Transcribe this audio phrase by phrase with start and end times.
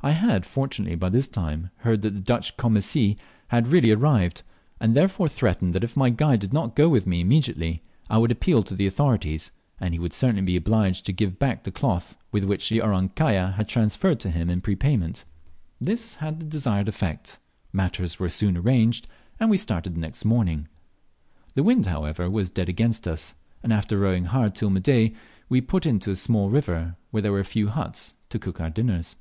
[0.00, 3.18] I had, fortunately, by this time heard that the Dutch "Commissie"
[3.48, 4.44] had really arrived,
[4.78, 8.30] and therefore threatened that if my guide did not go with me immediately, I would
[8.30, 11.72] appeal to the authorities, and he would certainly be obliged to gig a back the
[11.72, 15.24] cloth which the "Orang kaya" had transferred to him in prepayment.
[15.80, 17.40] This had the desired effect;
[17.72, 19.08] matters were soon arranged,
[19.40, 20.68] and we started the next morning.
[21.56, 23.34] The wind, however, was dead against us,
[23.64, 25.14] and after rowing hard till midday
[25.48, 28.70] we put in to a small river where there were few huts, to cook our
[28.70, 29.16] dinners.